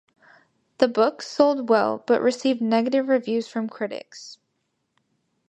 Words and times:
The 0.79 0.87
book 0.87 1.21
sold 1.21 1.69
well, 1.69 2.01
but 2.07 2.23
received 2.23 2.59
negative 2.59 3.07
reviews 3.07 3.47
from 3.47 3.69
critics. 3.69 4.39